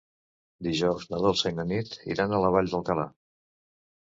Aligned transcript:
Dijous 0.67 1.05
na 1.11 1.19
Dolça 1.25 1.51
i 1.51 1.57
na 1.59 1.67
Nit 1.73 1.93
iran 2.15 2.35
a 2.35 2.41
la 2.47 2.51
Vall 2.57 2.73
d'Alcalà. 2.73 3.07